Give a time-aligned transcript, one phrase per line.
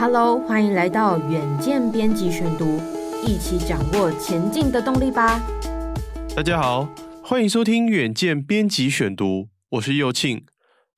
[0.00, 2.80] Hello，欢迎来到远见编辑选读，
[3.26, 5.42] 一起掌握前进的动力吧。
[6.36, 6.88] 大家好，
[7.20, 10.44] 欢迎收听远见编辑选读，我是佑庆。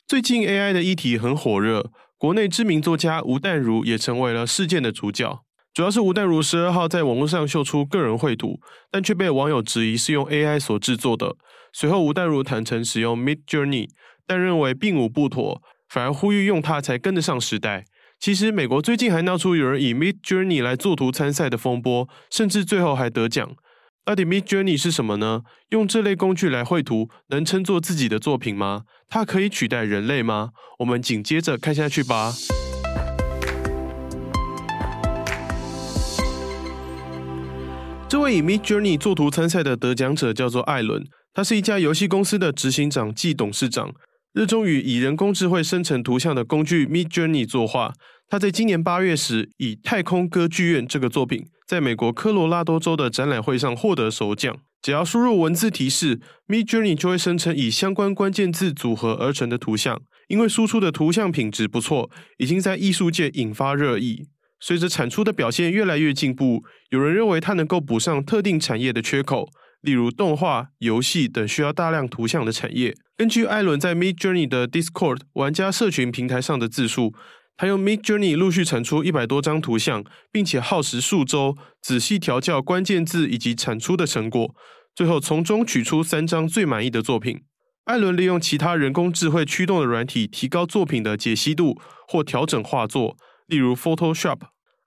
[0.06, 5.40] 最近 AI 的议题很火热，国内知名作家吴淡如也成为了事件的主角。
[5.72, 11.36] 主要是吴淡如十二号在网络上秀出个人绘图，但却被网友质疑是用 AI 所制作的。
[11.72, 13.88] 随后吴淡如坦承使用 Midjourney，
[14.26, 17.86] 但认为并无不妥，反而呼吁用它才跟得上时代。
[18.20, 23.52] 其实，美国最近还闹出有人以 Midjourney 来作图参赛的风波，甚至最后还得奖。
[24.04, 25.40] 到底 Midjourney 是什么呢？
[25.70, 28.82] 用这类工具来绘图，能称作自己的作品吗？
[29.08, 30.50] 它可以取代人类吗？
[30.80, 32.34] 我们紧接着看下去吧。
[38.06, 41.02] 这位以 Midjourney 作图参赛的得奖者叫做艾伦，
[41.32, 43.94] 他是一家游戏公司的执行长暨董事长。
[44.32, 47.92] 热衷于以人工智慧生成图像的工具 Midjourney 作画。
[48.28, 54.56] 他在今年八月时，以《太空歌剧院》这个作品，在美国科罗拉多州的展览会上获得首奖。
[54.80, 60.00] 只要输入文字提示，Midjourney 就会生成以相关关键字组合而成的图像。
[60.28, 62.08] 因为输出的图像品质不错，
[62.38, 64.28] 已经在艺术界引发热议。
[64.60, 69.48] 随着产出的表现越来越进步，有人认为它能够补上特定产业的缺口。
[69.80, 72.94] 例如动画、游戏等需要大量图像的产业。
[73.16, 77.14] 根据艾伦在 Midjourney 的 Discord 玩家社群平台上的自述，
[77.56, 84.54] 他用 Midjourney 陆续产出一百多张图像，并且耗时数周，仔细调校关键字以及产出的成果，
[84.94, 87.42] 最后从中取出三张最满意的作品。
[87.84, 93.16] 艾伦利用其他人工智慧驱动的软体，提高作品的解析度或调整画作，
[93.46, 94.38] 例如 Photoshop。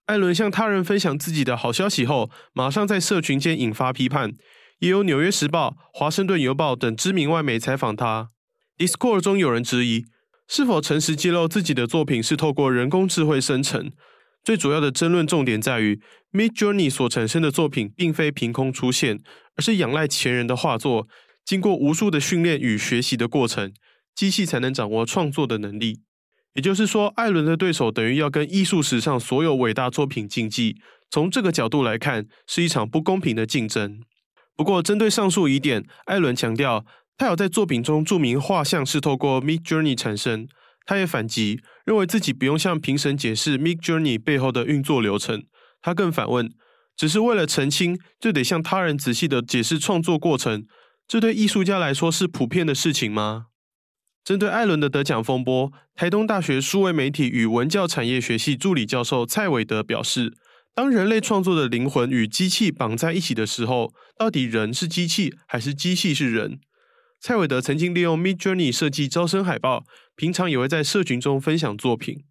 [0.05, 4.33] 艾伦向他人分享自己的好消息后，马上在社群间引发批判。
[4.79, 8.29] 也有《纽约时报》、《华盛顿邮报》等知名外媒采访他。
[8.77, 10.05] Discord 中有人质疑，
[10.47, 13.91] 是否诚实揭露自己的作品是透过人工智慧生成。
[14.43, 16.01] 最主要的争论重点在于
[16.33, 19.19] ，Midjourney 所产生的作品并非凭空出现，
[19.55, 21.07] 而是仰赖前人的画作，
[21.45, 23.71] 经过无数的训练与学习的过程，
[24.13, 26.01] 机器才能掌握创作的能力。
[26.55, 30.75] 也就是说，艾伦的对手等于要跟艺术史上所有伟大作品竞技。
[31.09, 34.01] 从这个角度来看，是一场不公平的竞争。
[34.55, 36.85] 不过，针对上述疑点，艾伦强调，
[37.17, 40.47] 他有在作品中注明画像是透过 Midjourney 产生。
[40.85, 45.43] 他也反击，认为自己不用向评审解释 Midjourney 背后的运作流程。
[45.81, 46.51] 他更反问，
[46.95, 50.67] 只是为了澄清，就得向他人仔细地解释创作过程，
[51.07, 53.47] 这对艺术家来说是普遍的事情吗？
[54.23, 60.33] 针对艾伦的得奖风波，台东大学数位媒体与文教产业学系助理教授蔡伟德表示。
[60.75, 66.59] 当人类创作的灵魂与机器绑在一起的时候，到底人是机器还是机器是人？
[67.19, 69.85] 蔡伟德曾经利用 Midjourney 设计招生海报，
[70.15, 72.23] 平常也会在社群中分享作品。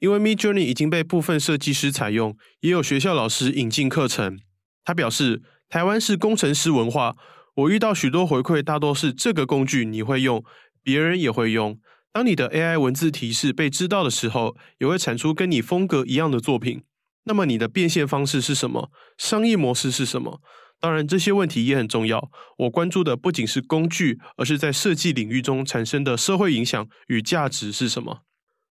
[0.00, 4.40] 因为 Midjourney 已经被部分设计师采用，也有学校老师引进课程。
[4.84, 7.16] 他表示：“台湾是工程师文化，
[7.54, 10.44] 我遇到许多回馈，大多是这个工具你会用，
[10.82, 11.78] 别人也会用。
[12.12, 16.82] 当你的 AI 文字提示被知道的时候，也会产出跟你风格一样的作品。”
[17.30, 18.90] 那么你的变现方式是什么？
[19.16, 20.40] 商业模式是什么？
[20.80, 22.28] 当然，这些问题也很重要。
[22.58, 28.22] 我关注的不仅是工具，而是在设计领域中产生的社会影响与价值是什么。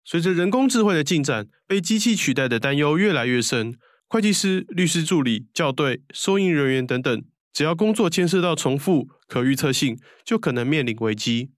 [0.04, 3.76] 随着人工智慧的进展，被机器取代的担忧越来越深。
[4.08, 11.50] 会计师、律师助理、校对、收银人员等等，只要工作牵涉到重复、可预测性，就可能面临危机。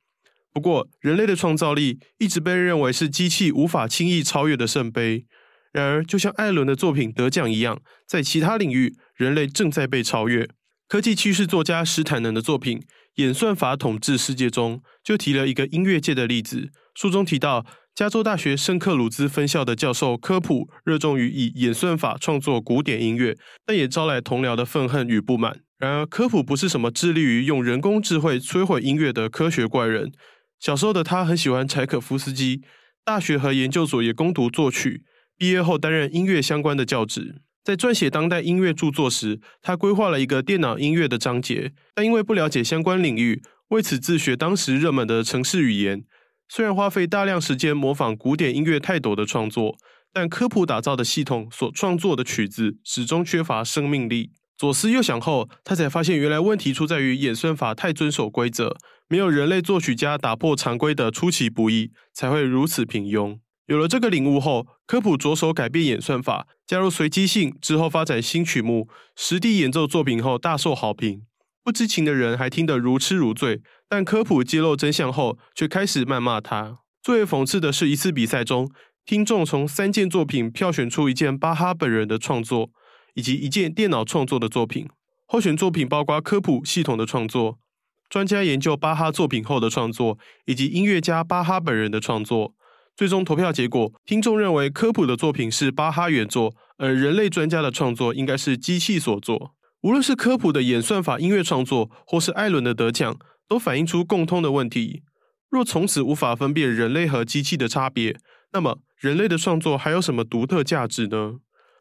[0.52, 5.24] 不过，人类的创造力一直被认为是机器无法轻易超越的圣杯。
[5.72, 10.48] 然而，就像艾伦的作品得奖一样，在其他领域，人类正在被超越。
[10.88, 12.78] 科技趋势作家史坦能的作品
[13.16, 16.70] 《演算法统治世界》中，就提了一个音乐界的例子。
[16.96, 17.64] 书中提到，
[17.94, 25.60] 加州大学圣克鲁兹分校的教授科普热衷于以演算法创作古典音乐，但也招来同僚的愤恨与不满。
[25.78, 30.10] 然而，科普不是什么致力于用人工智慧摧毁音乐的科学怪人。
[30.58, 32.62] 小时候的他很喜欢柴可夫斯基，
[33.04, 35.04] 大学和研究所也攻读作曲。
[35.40, 46.04] 毕业后担任音乐相关的教职，在撰写当代音乐著作时，他规划了一个电脑音乐的章节，但因为不了解相关领域，为此自学当时热门的城市语言。
[46.46, 49.78] 虽然花费大量时间模仿古典音乐泰斗的创作，
[50.12, 54.32] 但科普打造的系统所创作的曲子始终缺乏生命力。
[54.58, 58.76] 左思右想后，他才发现原来问题出在于演算法太遵守规则，
[59.08, 63.38] 没有人类作曲家打破常规的出其不意，才会如此平庸。
[63.70, 71.22] 有了这个领悟后，科普着手改变演算法，加入随机性，之后发展新曲目，实地演奏作品后大受好评。
[71.62, 76.78] 不知情的人还听得如痴如醉，但科普揭露真相后，却开始谩骂他。
[77.00, 78.68] 最为讽刺的是，一次比赛中，
[79.06, 82.70] 听众从三件作品票选出一件巴哈本人的创作，
[83.14, 84.88] 以及一件电脑创作的作品。
[85.26, 87.60] 候选作品包括科普系统的创作、
[88.08, 92.56] 专家研究巴哈作品后的创作，以及音乐家巴哈本人的创作。
[93.00, 99.54] 最终投票结果，听众认为科普的作品是巴哈原作，而人类专家的创作应该是机器所作。
[99.80, 103.18] 无论是科普的演算法音乐创作，或是艾伦的得奖，
[103.48, 105.02] 都反映出共通的问题。
[105.48, 108.14] 若从此无法分辨人类和机器的差别，
[108.52, 111.36] 那么人类的创作还有什么独特价值呢？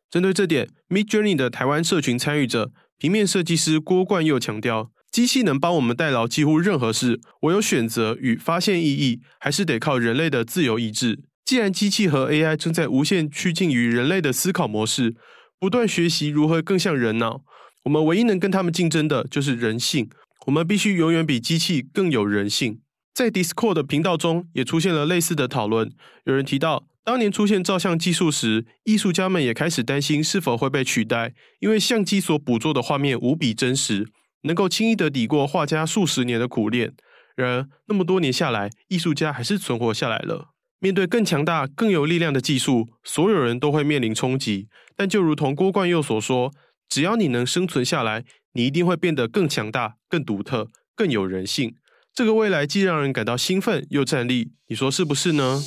[0.09, 11.23] 针对这点，Midjourney 的台湾社群参与者平面设计师郭冠佑强调：机器能帮我们代劳几乎任何事，唯有选择与发现意义，还是得靠人类的自由意志。
[11.43, 15.15] 既然机器和 AI 正在无限趋近于人类的思考模式，
[15.59, 17.41] 不断学习如何更像人脑。
[17.85, 20.09] 我们唯一能跟他们竞争的就是人性。
[20.45, 22.79] 我们必须永远比机器更有人性。
[23.13, 25.91] 在 Discord 的频道中也出现了类似的讨论。
[26.25, 34.07] 有人提到，当年出现照相技术时，艺术家们也开始担心是否会被取代，因为相机所捕捉的画面无比真实，
[34.43, 36.93] 能够轻易地抵过画家数十年的苦练。
[37.35, 40.49] 然而，那么多年下来，艺术家还是存活下来了。
[40.79, 44.67] 面对更强大、更有力量的技术，所有人都会面临冲击。
[44.95, 46.51] 但就如同郭冠佑所说。
[46.89, 51.75] 只要你能生存下来，你一定会变得更强大、更独特、更有人性。
[52.15, 55.61] 这个未来既让人感到兴奋又战栗，你说是不是呢？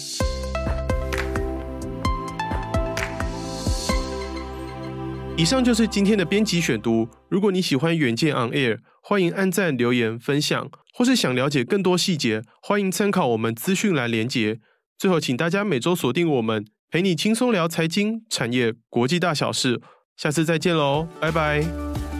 [5.42, 7.08] 以上就是今天的编辑选读。
[7.28, 14.60] 如果你喜欢远见 On Air，欢迎按赞、留言、分享，或是想了解更多细节，欢迎参考我们资讯栏连结。
[14.96, 19.80] 最后，请大家每周锁定我们，陪你轻松聊财经、产业、国际大小事。
[20.16, 22.11] 下次再见喽，拜拜。